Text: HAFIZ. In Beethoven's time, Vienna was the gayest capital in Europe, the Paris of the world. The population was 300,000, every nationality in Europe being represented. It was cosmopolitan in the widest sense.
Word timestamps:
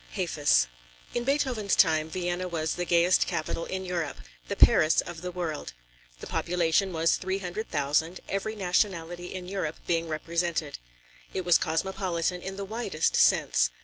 HAFIZ. 0.13 0.65
In 1.13 1.23
Beethoven's 1.25 1.75
time, 1.75 2.09
Vienna 2.09 2.47
was 2.47 2.73
the 2.73 2.85
gayest 2.85 3.27
capital 3.27 3.65
in 3.65 3.85
Europe, 3.85 4.17
the 4.47 4.55
Paris 4.55 4.99
of 5.01 5.21
the 5.21 5.29
world. 5.31 5.73
The 6.21 6.25
population 6.25 6.91
was 6.91 7.17
300,000, 7.17 8.19
every 8.27 8.55
nationality 8.55 9.31
in 9.35 9.47
Europe 9.47 9.75
being 9.85 10.07
represented. 10.07 10.79
It 11.35 11.45
was 11.45 11.59
cosmopolitan 11.59 12.41
in 12.41 12.55
the 12.57 12.65
widest 12.65 13.15
sense. 13.15 13.69